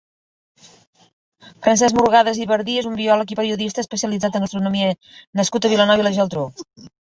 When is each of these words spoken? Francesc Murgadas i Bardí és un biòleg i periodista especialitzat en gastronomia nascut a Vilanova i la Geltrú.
Francesc 1.67 1.97
Murgadas 1.99 2.39
i 2.41 2.47
Bardí 2.53 2.79
és 2.85 2.89
un 2.93 2.97
biòleg 3.03 3.35
i 3.35 3.39
periodista 3.41 3.85
especialitzat 3.85 4.41
en 4.41 4.49
gastronomia 4.49 4.91
nascut 5.43 5.71
a 5.71 5.75
Vilanova 5.77 6.05
i 6.07 6.11
la 6.11 6.17
Geltrú. 6.19 6.51